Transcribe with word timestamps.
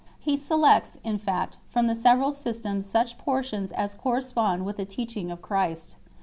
He 0.19 0.35
selects, 0.35 0.97
in 1.03 1.19
fact, 1.19 1.59
from 1.69 1.85
the 1.85 1.93
several 1.93 2.33
systems 2.33 2.87
such 2.87 3.19
portions 3.19 3.71
as 3.71 3.93
correspond 3.93 4.65
with 4.65 4.77
the 4.77 4.83
teaching 4.85 5.29
of 5.29 5.43
Christ. 5.43 5.95